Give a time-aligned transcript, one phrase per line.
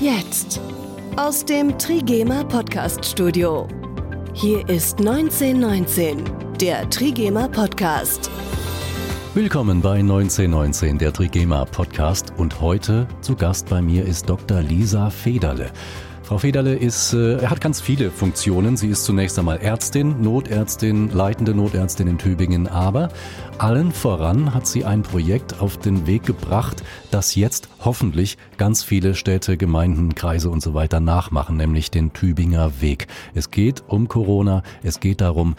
[0.00, 0.62] Jetzt.
[1.16, 3.68] Aus dem Trigema Podcast Studio.
[4.32, 6.24] Hier ist 1919,
[6.58, 8.30] der Trigema Podcast.
[9.34, 12.32] Willkommen bei 1919, der Trigema Podcast.
[12.38, 14.62] Und heute zu Gast bei mir ist Dr.
[14.62, 15.70] Lisa Federle.
[16.30, 18.76] Frau Federle ist, äh, hat ganz viele Funktionen.
[18.76, 23.08] Sie ist zunächst einmal Ärztin, Notärztin, leitende Notärztin in Tübingen, aber
[23.58, 29.16] allen voran hat sie ein Projekt auf den Weg gebracht, das jetzt hoffentlich ganz viele
[29.16, 33.08] Städte, Gemeinden, Kreise und so weiter nachmachen, nämlich den Tübinger Weg.
[33.34, 35.56] Es geht um Corona, es geht darum,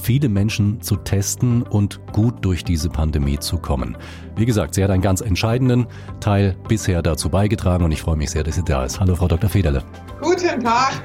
[0.00, 3.96] viele Menschen zu testen und gut durch diese Pandemie zu kommen.
[4.36, 5.86] Wie gesagt, sie hat einen ganz entscheidenden
[6.20, 9.00] Teil bisher dazu beigetragen und ich freue mich sehr, dass sie da ist.
[9.00, 9.50] Hallo, Frau Dr.
[9.50, 9.82] Federle.
[10.20, 11.02] Guten Tag.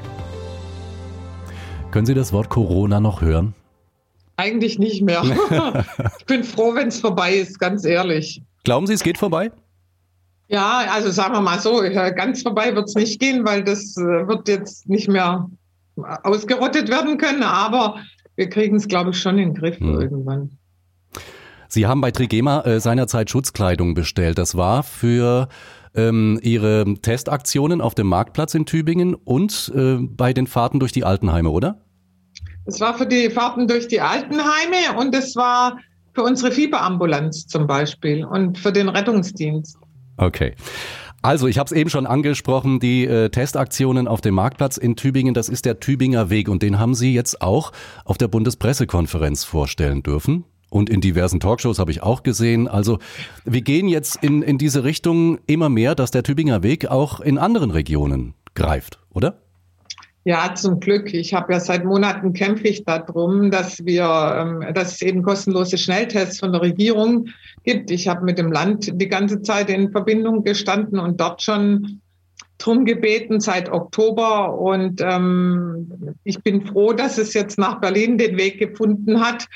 [1.90, 3.54] Können Sie das Wort Corona noch hören?
[4.36, 5.22] Eigentlich nicht mehr.
[6.18, 8.42] ich bin froh, wenn es vorbei ist, ganz ehrlich.
[8.64, 9.50] Glauben Sie, es geht vorbei?
[10.48, 11.80] Ja, also sagen wir mal so,
[12.16, 15.48] ganz vorbei wird es nicht gehen, weil das äh, wird jetzt nicht mehr
[16.22, 18.00] ausgerottet werden können, aber
[18.40, 20.00] wir kriegen es, glaube ich, schon in den Griff hm.
[20.00, 20.50] irgendwann.
[21.68, 24.38] Sie haben bei Trigema äh, seinerzeit Schutzkleidung bestellt.
[24.38, 25.48] Das war für
[25.94, 31.04] ähm, Ihre Testaktionen auf dem Marktplatz in Tübingen und äh, bei den Fahrten durch die
[31.04, 31.82] Altenheime, oder?
[32.64, 35.76] Es war für die Fahrten durch die Altenheime und es war
[36.14, 39.76] für unsere Fieberambulanz zum Beispiel und für den Rettungsdienst.
[40.16, 40.54] Okay.
[41.22, 45.34] Also, ich habe es eben schon angesprochen, die äh, Testaktionen auf dem Marktplatz in Tübingen,
[45.34, 47.72] das ist der Tübinger Weg und den haben Sie jetzt auch
[48.06, 50.44] auf der Bundespressekonferenz vorstellen dürfen.
[50.70, 52.68] Und in diversen Talkshows habe ich auch gesehen.
[52.68, 53.00] Also
[53.44, 57.38] wir gehen jetzt in, in diese Richtung immer mehr, dass der Tübinger Weg auch in
[57.38, 59.42] anderen Regionen greift, oder?
[60.24, 61.14] Ja, zum Glück.
[61.14, 65.78] Ich habe ja seit Monaten kämpfe ich darum, dass wir, ähm, dass es eben kostenlose
[65.78, 67.28] Schnelltests von der Regierung
[67.64, 67.90] gibt.
[67.90, 72.02] Ich habe mit dem Land die ganze Zeit in Verbindung gestanden und dort schon
[72.58, 74.58] drum gebeten seit Oktober.
[74.58, 79.46] Und ähm, ich bin froh, dass es jetzt nach Berlin den Weg gefunden hat.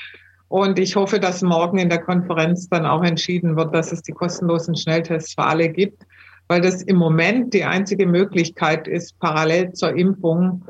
[0.47, 4.13] Und ich hoffe, dass morgen in der Konferenz dann auch entschieden wird, dass es die
[4.13, 6.03] kostenlosen Schnelltests für alle gibt,
[6.47, 10.63] weil das im Moment die einzige Möglichkeit ist, parallel zur Impfung,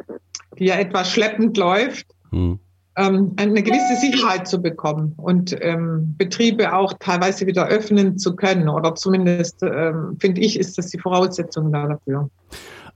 [0.58, 2.60] die ja etwas schleppend läuft, hm
[2.98, 8.70] ähm, eine gewisse Sicherheit zu bekommen und ähm, Betriebe auch teilweise wieder öffnen zu können.
[8.70, 12.30] Oder zumindest, ähm, finde ich, ist das die Voraussetzung dafür.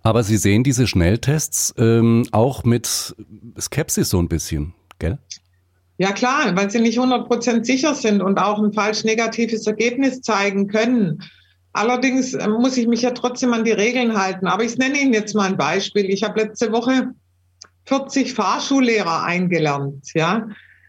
[0.01, 3.15] Aber Sie sehen diese Schnelltests ähm, auch mit
[3.59, 5.17] Skepsis so ein bisschen, gell?
[5.97, 10.67] Ja klar, weil sie nicht 100% sicher sind und auch ein falsch negatives Ergebnis zeigen
[10.67, 11.21] können.
[11.73, 14.47] Allerdings äh, muss ich mich ja trotzdem an die Regeln halten.
[14.47, 16.05] Aber ich nenne Ihnen jetzt mal ein Beispiel.
[16.05, 17.11] Ich habe letzte Woche
[17.85, 20.47] 40 Fahrschullehrer eingelernt, ja,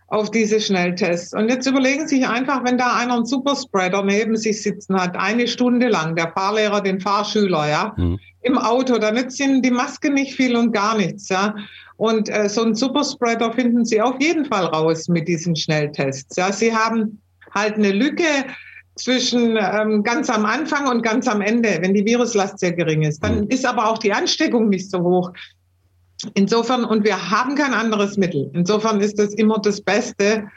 [0.08, 1.32] auf diese Schnelltests.
[1.34, 5.16] Und jetzt überlegen Sie sich einfach, wenn da einer einen Superspreader neben sich sitzen hat,
[5.16, 8.18] eine Stunde lang, der Fahrlehrer den Fahrschüler, ja, mhm.
[8.42, 11.54] im Auto, dann nützt Ihnen die Maske nicht viel und gar nichts, ja.
[11.96, 16.36] Und äh, so einen Superspreader finden Sie auf jeden Fall raus mit diesen Schnelltests.
[16.36, 17.20] Ja, Sie haben
[17.54, 18.24] halt eine Lücke
[19.00, 23.22] zwischen ähm, ganz am Anfang und ganz am Ende, wenn die Viruslast sehr gering ist.
[23.22, 23.48] Dann mhm.
[23.48, 25.32] ist aber auch die Ansteckung nicht so hoch.
[26.34, 28.50] Insofern, und wir haben kein anderes Mittel.
[28.52, 30.48] Insofern ist es immer das Beste,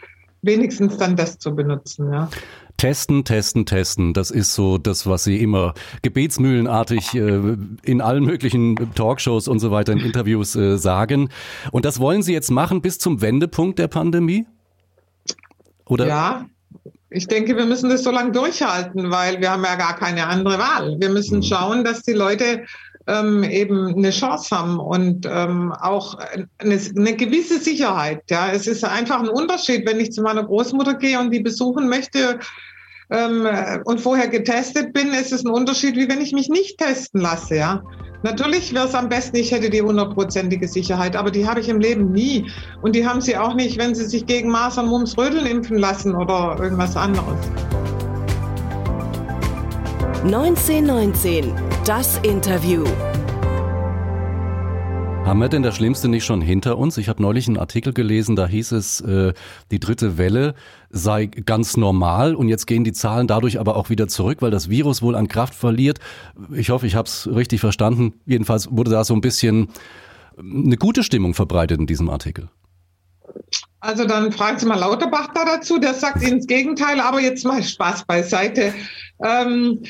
[0.42, 2.12] wenigstens dann das zu benutzen.
[2.12, 2.30] Ja.
[2.76, 4.14] Testen, testen, testen.
[4.14, 9.72] Das ist so das, was Sie immer gebetsmühlenartig äh, in allen möglichen Talkshows und so
[9.72, 11.30] weiter in Interviews äh, sagen.
[11.72, 14.46] Und das wollen Sie jetzt machen bis zum Wendepunkt der Pandemie?
[15.86, 16.08] Oder?
[16.08, 16.46] Ja,
[17.14, 20.58] ich denke, wir müssen das so lange durchhalten, weil wir haben ja gar keine andere
[20.58, 20.96] Wahl.
[21.00, 21.44] Wir müssen mhm.
[21.44, 22.66] schauen, dass die Leute
[23.08, 26.18] ähm, eben eine Chance haben und ähm, auch
[26.60, 28.22] eine, eine, gewisse Sicherheit.
[28.30, 31.90] Ja, es ist einfach ein Unterschied, wenn ich zu meiner Großmutter gehe und die besuchen
[31.90, 32.40] möchte
[33.10, 33.48] ähm,
[33.84, 37.56] und vorher getestet bin, ist es ein Unterschied, wie wenn ich mich nicht testen lasse.
[37.58, 37.84] Ja,
[38.24, 41.80] natürlich wäre es am besten, ich hätte die hundertprozentige Sicherheit, aber die habe ich im
[41.80, 42.50] Leben nie
[42.82, 46.16] und die haben sie auch nicht, wenn sie sich gegen Masern, Mumps, Rödeln impfen lassen
[46.16, 47.38] oder irgendwas anderes.
[50.24, 51.54] 1919,
[51.86, 52.86] das Interview.
[55.26, 56.98] Haben wir denn das Schlimmste nicht schon hinter uns?
[56.98, 59.34] Ich habe neulich einen Artikel gelesen, da hieß es, äh,
[59.72, 60.54] die dritte Welle
[60.90, 64.70] sei ganz normal und jetzt gehen die Zahlen dadurch aber auch wieder zurück, weil das
[64.70, 66.00] Virus wohl an Kraft verliert.
[66.52, 68.14] Ich hoffe, ich habe es richtig verstanden.
[68.26, 69.70] Jedenfalls wurde da so ein bisschen
[70.38, 72.50] eine gute Stimmung verbreitet in diesem Artikel.
[73.80, 77.46] Also dann fragen Sie mal Lauterbach da dazu, der sagt Ihnen das Gegenteil, aber jetzt
[77.46, 78.74] mal Spaß beiseite.
[79.24, 79.84] Ähm,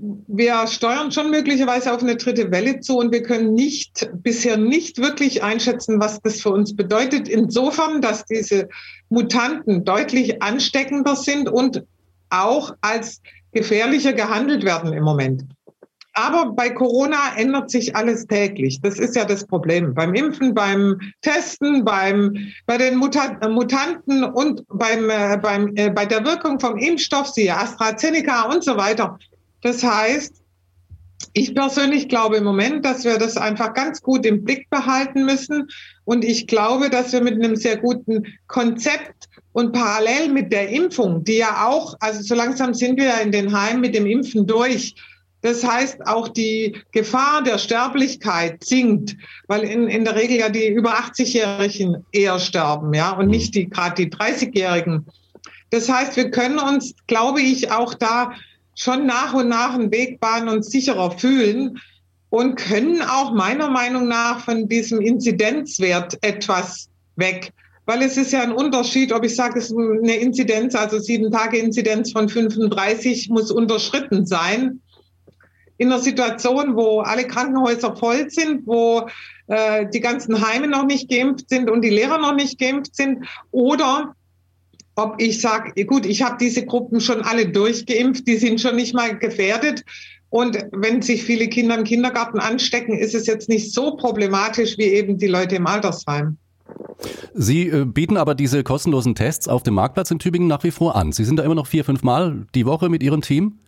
[0.00, 4.98] wir steuern schon möglicherweise auf eine dritte Welle zu und wir können nicht, bisher nicht
[4.98, 7.28] wirklich einschätzen, was das für uns bedeutet.
[7.28, 8.68] Insofern, dass diese
[9.10, 11.84] Mutanten deutlich ansteckender sind und
[12.30, 13.20] auch als
[13.52, 15.44] gefährlicher gehandelt werden im Moment.
[16.14, 18.80] Aber bei Corona ändert sich alles täglich.
[18.80, 19.94] Das ist ja das Problem.
[19.94, 22.36] Beim Impfen, beim Testen, beim,
[22.66, 28.50] bei den Mutanten und beim, äh, beim, äh, bei der Wirkung vom Impfstoff, siehe AstraZeneca
[28.52, 29.18] und so weiter.
[29.62, 30.40] Das heißt,
[31.32, 35.68] ich persönlich glaube im Moment, dass wir das einfach ganz gut im Blick behalten müssen.
[36.04, 41.24] Und ich glaube, dass wir mit einem sehr guten Konzept und parallel mit der Impfung,
[41.24, 44.46] die ja auch, also so langsam sind wir ja in den Heimen mit dem Impfen
[44.46, 44.94] durch.
[45.42, 49.16] Das heißt, auch die Gefahr der Sterblichkeit sinkt,
[49.46, 53.68] weil in, in der Regel ja die über 80-Jährigen eher sterben, ja, und nicht die,
[53.68, 55.06] gerade die 30-Jährigen.
[55.70, 58.32] Das heißt, wir können uns, glaube ich, auch da
[58.74, 61.80] schon nach und nach einen Weg bahnen und sicherer fühlen
[62.30, 67.52] und können auch meiner Meinung nach von diesem Inzidenzwert etwas weg.
[67.86, 71.30] Weil es ist ja ein Unterschied, ob ich sage, es ist eine Inzidenz, also sieben
[71.32, 74.80] Tage Inzidenz von 35 muss unterschritten sein.
[75.76, 79.08] In einer Situation, wo alle Krankenhäuser voll sind, wo
[79.48, 83.26] äh, die ganzen Heime noch nicht geimpft sind und die Lehrer noch nicht geimpft sind,
[83.50, 84.14] oder
[85.02, 88.94] ob ich sage, gut, ich habe diese Gruppen schon alle durchgeimpft, die sind schon nicht
[88.94, 89.84] mal gefährdet.
[90.28, 94.84] Und wenn sich viele Kinder im Kindergarten anstecken, ist es jetzt nicht so problematisch wie
[94.84, 96.36] eben die Leute im Altersheim.
[97.34, 100.94] Sie äh, bieten aber diese kostenlosen Tests auf dem Marktplatz in Tübingen nach wie vor
[100.94, 101.12] an.
[101.12, 103.58] Sie sind da immer noch vier, fünf Mal die Woche mit Ihrem Team?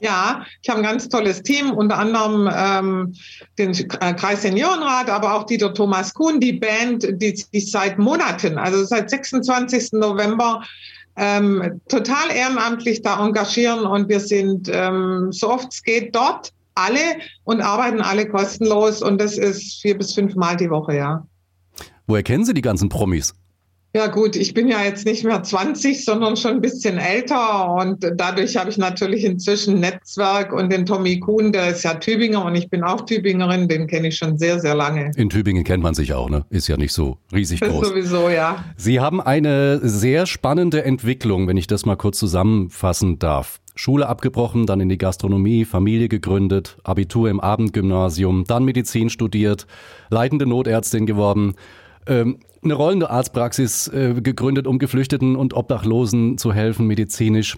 [0.00, 3.14] Ja, ich habe ein ganz tolles Team, unter anderem ähm,
[3.58, 3.70] den
[4.00, 8.84] äh, Kreis Seniorenrat, aber auch Dieter Thomas Kuhn, die Band, die sich seit Monaten, also
[8.84, 9.92] seit 26.
[9.92, 10.62] November,
[11.16, 17.00] ähm, total ehrenamtlich da engagieren und wir sind ähm, so oft es geht dort alle
[17.44, 21.26] und arbeiten alle kostenlos und das ist vier bis fünf Mal die Woche, ja.
[22.06, 23.34] Woher kennen Sie die ganzen Promis?
[23.92, 28.06] Ja gut, ich bin ja jetzt nicht mehr 20, sondern schon ein bisschen älter und
[28.14, 32.54] dadurch habe ich natürlich inzwischen Netzwerk und den Tommy Kuhn, der ist ja Tübinger und
[32.54, 35.10] ich bin auch Tübingerin, den kenne ich schon sehr, sehr lange.
[35.16, 36.44] In Tübingen kennt man sich auch, ne?
[36.50, 37.88] Ist ja nicht so riesig groß.
[37.88, 38.64] Sowieso, ja.
[38.76, 43.58] Sie haben eine sehr spannende Entwicklung, wenn ich das mal kurz zusammenfassen darf.
[43.74, 49.66] Schule abgebrochen, dann in die Gastronomie, Familie gegründet, Abitur im Abendgymnasium, dann Medizin studiert,
[50.10, 51.54] leitende Notärztin geworden.
[52.06, 57.56] Ähm, eine rollende Arztpraxis äh, gegründet, um Geflüchteten und Obdachlosen zu helfen, medizinisch.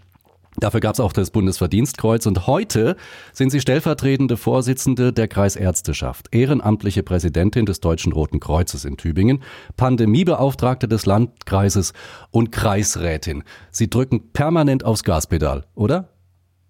[0.58, 2.96] Dafür gab es auch das Bundesverdienstkreuz und heute
[3.32, 9.42] sind Sie stellvertretende Vorsitzende der Kreisärzteschaft, ehrenamtliche Präsidentin des Deutschen Roten Kreuzes in Tübingen,
[9.78, 11.94] Pandemiebeauftragte des Landkreises
[12.30, 13.44] und Kreisrätin.
[13.70, 16.10] Sie drücken permanent aufs Gaspedal, oder?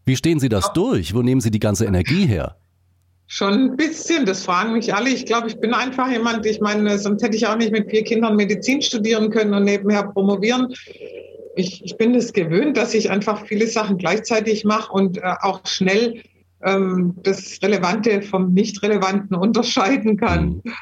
[0.04, 1.14] Wie stehen Sie das durch?
[1.14, 2.56] Wo nehmen Sie die ganze Energie her?
[3.26, 5.08] Schon ein bisschen, das fragen mich alle.
[5.08, 8.04] Ich glaube, ich bin einfach jemand, ich meine, sonst hätte ich auch nicht mit vier
[8.04, 10.74] Kindern Medizin studieren können und nebenher promovieren.
[11.56, 15.60] Ich, ich bin es gewöhnt, dass ich einfach viele Sachen gleichzeitig mache und äh, auch
[15.66, 16.22] schnell
[16.62, 20.62] ähm, das Relevante vom Nicht-Relevanten unterscheiden kann.
[20.64, 20.72] Mhm.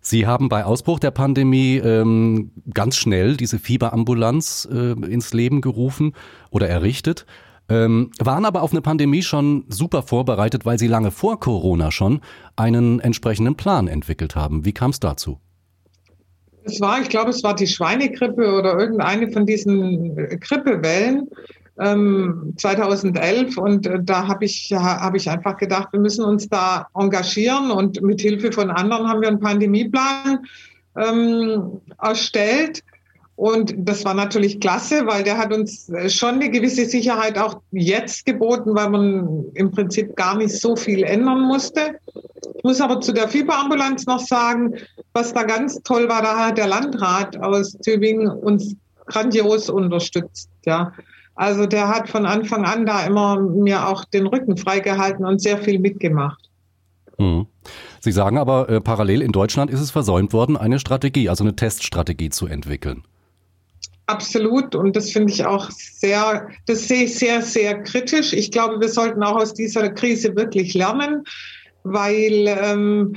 [0.00, 6.14] Sie haben bei Ausbruch der Pandemie ähm, ganz schnell diese Fieberambulanz äh, ins Leben gerufen
[6.50, 7.26] oder errichtet.
[7.70, 12.20] Ähm, waren aber auf eine Pandemie schon super vorbereitet, weil sie lange vor Corona schon
[12.56, 14.64] einen entsprechenden Plan entwickelt haben.
[14.64, 15.38] Wie kam es dazu?
[16.64, 21.28] Es war, ich glaube, es war die Schweinegrippe oder irgendeine von diesen Grippewellen.
[21.80, 26.88] 2011 ähm, und äh, da habe ich, hab ich einfach gedacht, wir müssen uns da
[26.92, 30.40] engagieren und mit Hilfe von anderen haben wir einen Pandemieplan
[30.96, 32.82] ähm, erstellt
[33.38, 37.60] und das war natürlich klasse, weil der hat uns äh, schon eine gewisse Sicherheit auch
[37.70, 42.00] jetzt geboten, weil man im Prinzip gar nicht so viel ändern musste.
[42.56, 44.74] Ich muss aber zu der Fieberambulanz noch sagen,
[45.12, 48.74] was da ganz toll war, da hat der Landrat aus Tübingen uns
[49.06, 50.50] grandios unterstützt.
[50.66, 50.92] Ja.
[51.36, 55.58] Also der hat von Anfang an da immer mir auch den Rücken freigehalten und sehr
[55.58, 56.50] viel mitgemacht.
[57.18, 57.46] Mhm.
[58.00, 61.54] Sie sagen aber, äh, parallel in Deutschland ist es versäumt worden, eine Strategie, also eine
[61.54, 63.04] Teststrategie zu entwickeln.
[64.08, 64.74] Absolut.
[64.74, 68.32] Und das finde ich auch sehr, das sehe ich sehr, sehr kritisch.
[68.32, 71.24] Ich glaube, wir sollten auch aus dieser Krise wirklich lernen,
[71.84, 73.14] weil ähm,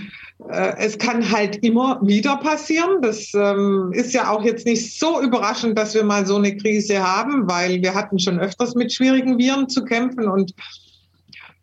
[0.49, 3.01] äh, es kann halt immer wieder passieren.
[3.01, 7.01] Das ähm, ist ja auch jetzt nicht so überraschend, dass wir mal so eine Krise
[7.01, 10.27] haben, weil wir hatten schon öfters mit schwierigen Viren zu kämpfen.
[10.27, 10.53] Und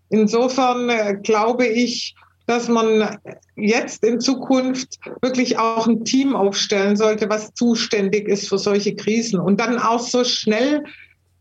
[0.09, 2.15] insofern äh, glaube ich,
[2.49, 3.19] dass man
[3.57, 9.39] jetzt in Zukunft wirklich auch ein Team aufstellen sollte, was zuständig ist für solche Krisen
[9.39, 10.83] und dann auch so schnell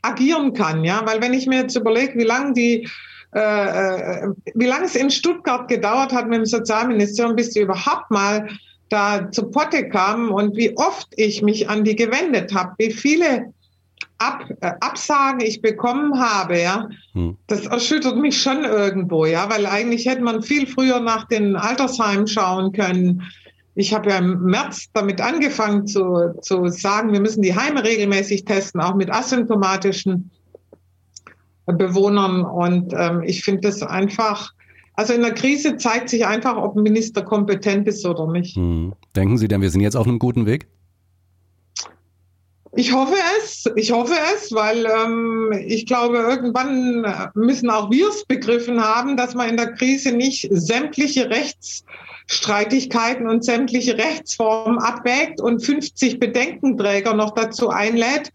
[0.01, 0.83] agieren kann.
[0.83, 2.89] Ja, weil wenn ich mir jetzt überlege, wie lange die
[3.33, 8.11] äh, äh, wie lange es in Stuttgart gedauert hat mit dem Sozialministerium, bis sie überhaupt
[8.11, 8.49] mal
[8.89, 13.53] da zu Potte kamen und wie oft ich mich an die gewendet habe, wie viele
[14.19, 17.37] Ab, äh, Absagen ich bekommen habe, ja, hm.
[17.47, 22.27] das erschüttert mich schon irgendwo, ja, weil eigentlich hätte man viel früher nach den Altersheimen
[22.27, 23.21] schauen können.
[23.75, 28.45] Ich habe ja im März damit angefangen zu, zu sagen, wir müssen die Heime regelmäßig
[28.45, 30.31] testen, auch mit asymptomatischen
[31.67, 32.43] Bewohnern.
[32.43, 34.51] Und ähm, ich finde das einfach,
[34.95, 38.55] also in der Krise zeigt sich einfach, ob ein Minister kompetent ist oder nicht.
[38.55, 38.93] Hm.
[39.15, 40.67] Denken Sie denn, wir sind jetzt auf einem guten Weg?
[42.75, 48.25] Ich hoffe es, ich hoffe es, weil ähm, ich glaube, irgendwann müssen auch wir es
[48.25, 55.63] begriffen haben, dass man in der Krise nicht sämtliche Rechtsstreitigkeiten und sämtliche Rechtsformen abwägt und
[55.63, 58.31] 50 Bedenkenträger noch dazu einlädt,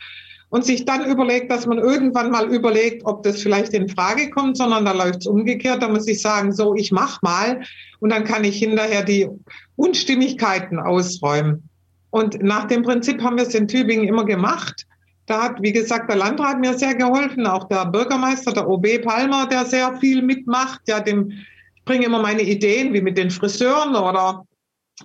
[0.53, 4.59] und sich dann überlegt, dass man irgendwann mal überlegt, ob das vielleicht in Frage kommt,
[4.59, 5.81] sondern da läuft es umgekehrt.
[5.81, 7.63] Da muss ich sagen, so, ich mach mal
[8.01, 9.31] und dann kann ich hinterher die
[9.77, 11.71] Unstimmigkeiten ausräumen.
[12.13, 14.87] Und nach dem Prinzip haben wir es in Tübingen immer gemacht.
[15.25, 19.47] Da hat, wie gesagt, der Landrat mir sehr geholfen, auch der Bürgermeister, der OB Palmer,
[19.47, 20.83] der sehr viel mitmacht.
[20.87, 24.45] Ja, dem, ich bringe immer meine Ideen, wie mit den Friseuren oder,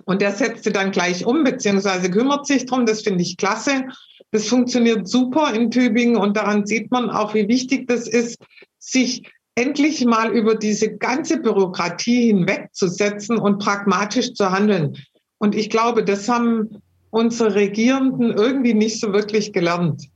[0.04, 2.84] und der setzt sie dann gleich um, beziehungsweise kümmert sich drum.
[2.84, 3.84] Das finde ich klasse.
[4.30, 8.36] Das funktioniert super in Tübingen und daran sieht man auch, wie wichtig das ist,
[8.78, 9.22] sich
[9.54, 14.98] endlich mal über diese ganze Bürokratie hinwegzusetzen und pragmatisch zu handeln.
[15.38, 20.08] Und ich glaube, das haben unsere Regierenden irgendwie nicht so wirklich gelernt.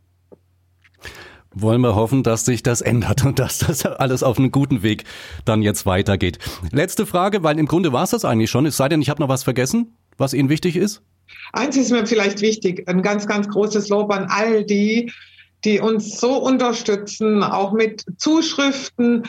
[1.54, 5.04] Wollen wir hoffen, dass sich das ändert und dass das alles auf einem guten Weg
[5.44, 6.38] dann jetzt weitergeht.
[6.70, 9.20] Letzte Frage, weil im Grunde war es das eigentlich schon, es sei denn, ich habe
[9.20, 11.02] noch was vergessen, was Ihnen wichtig ist?
[11.52, 15.12] Eins ist mir vielleicht wichtig, ein ganz, ganz großes Lob an all die,
[15.64, 19.24] die uns so unterstützen, auch mit Zuschriften.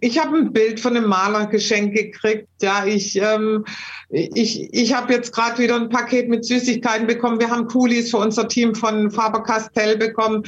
[0.00, 2.48] Ich habe ein Bild von einem Maler geschenkt gekriegt.
[2.62, 3.64] Ja, ich, ähm,
[4.10, 7.40] ich, ich habe jetzt gerade wieder ein Paket mit Süßigkeiten bekommen.
[7.40, 10.42] Wir haben Coolies für unser Team von Faber Castell bekommen.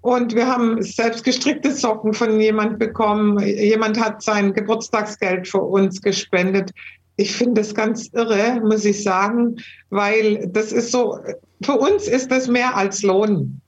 [0.00, 3.38] Und wir haben selbst gestrickte Socken von jemand bekommen.
[3.38, 6.72] Jemand hat sein Geburtstagsgeld für uns gespendet
[7.16, 9.56] ich finde das ganz irre, muss ich sagen,
[9.90, 11.18] weil das ist so,
[11.62, 13.60] für uns ist das mehr als Lohn.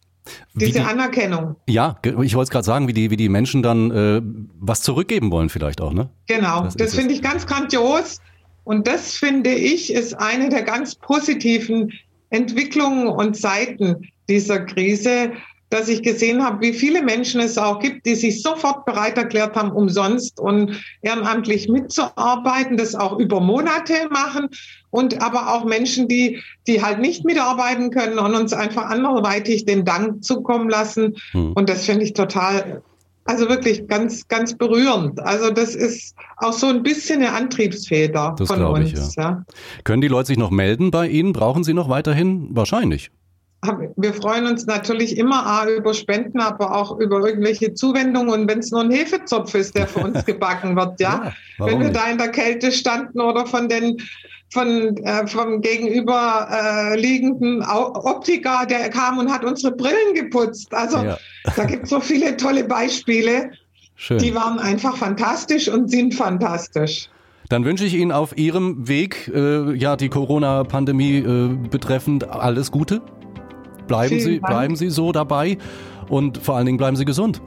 [0.55, 1.57] Diese die, Anerkennung.
[1.69, 4.21] Ja, ich wollte es gerade sagen, wie die, wie die Menschen dann äh,
[4.59, 6.11] was zurückgeben wollen, vielleicht auch, ne?
[6.27, 8.21] Genau, das, das finde ich ganz grandios.
[8.65, 11.93] Und das finde ich ist eine der ganz positiven
[12.31, 15.31] Entwicklungen und Seiten dieser Krise,
[15.71, 19.57] dass ich gesehen habe, wie viele Menschen es auch gibt, die sich sofort bereit erklärt
[19.57, 24.49] haben, umsonst und ehrenamtlich mitzuarbeiten, das auch über Monate machen
[24.91, 29.85] und aber auch Menschen, die, die halt nicht mitarbeiten können und uns einfach anderweitig den
[29.85, 31.17] Dank zukommen lassen.
[31.33, 31.53] Hm.
[31.55, 32.83] Und das finde ich total,
[33.25, 35.19] also wirklich ganz, ganz berührend.
[35.21, 38.93] Also das ist auch so ein bisschen eine Antriebsfeder das von uns.
[38.93, 39.23] Ich, ja.
[39.23, 39.45] ja.
[39.83, 41.33] Können die Leute sich noch melden bei Ihnen?
[41.33, 42.51] Brauchen Sie noch weiterhin?
[42.53, 43.11] Wahrscheinlich
[43.97, 48.31] wir freuen uns natürlich immer A, über Spenden, aber auch über irgendwelche Zuwendungen.
[48.31, 51.33] Und wenn es nur ein Hefezopf ist, der für uns gebacken wird, ja.
[51.59, 51.97] ja wenn wir nicht?
[51.97, 53.99] da in der Kälte standen oder von den
[54.53, 57.29] von äh, vom gegenüber äh,
[57.69, 60.73] Optiker, der kam und hat unsere Brillen geputzt.
[60.73, 61.19] Also ja.
[61.57, 63.51] da gibt es so viele tolle Beispiele.
[63.97, 64.19] Schön.
[64.19, 67.09] Die waren einfach fantastisch und sind fantastisch.
[67.49, 73.03] Dann wünsche ich Ihnen auf Ihrem Weg, äh, ja, die Corona-Pandemie äh, betreffend, alles Gute.
[73.87, 75.59] Bleiben Sie, bleiben Sie so dabei
[76.09, 77.41] und vor allen Dingen bleiben Sie gesund.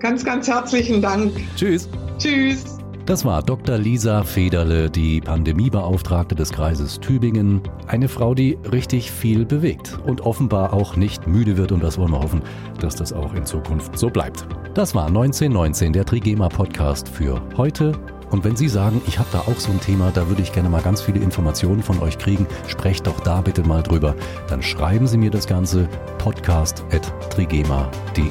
[0.00, 1.32] Ganz, ganz herzlichen Dank.
[1.56, 1.88] Tschüss.
[2.18, 2.78] Tschüss.
[3.08, 3.78] Das war Dr.
[3.78, 7.62] Lisa Federle, die Pandemiebeauftragte des Kreises Tübingen.
[7.86, 11.72] Eine Frau, die richtig viel bewegt und offenbar auch nicht müde wird.
[11.72, 12.42] Und das wollen wir hoffen,
[12.80, 14.46] dass das auch in Zukunft so bleibt.
[14.74, 17.92] Das war 1919, der Trigema Podcast für heute.
[18.30, 20.68] Und wenn Sie sagen, ich habe da auch so ein Thema, da würde ich gerne
[20.68, 24.14] mal ganz viele Informationen von euch kriegen, sprecht doch da bitte mal drüber.
[24.48, 28.24] Dann schreiben Sie mir das Ganze podcast.trigema.de.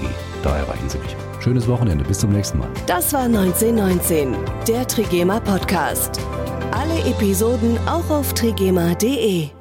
[0.43, 1.15] Da erreichen Sie mich.
[1.39, 2.69] Schönes Wochenende, bis zum nächsten Mal.
[2.85, 4.35] Das war 1919,
[4.67, 6.19] der Trigema Podcast.
[6.71, 9.56] Alle Episoden auch auf trigema.de.